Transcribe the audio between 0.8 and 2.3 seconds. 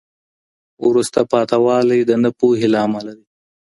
وروسته پاته والی د نه